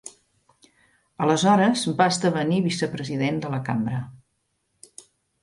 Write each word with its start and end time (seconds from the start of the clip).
Aleshores 1.25 1.83
va 1.99 2.07
esdevenir 2.15 2.63
vicepresident 2.69 3.39
de 3.45 3.53
la 3.53 3.61
Cambra. 3.69 4.01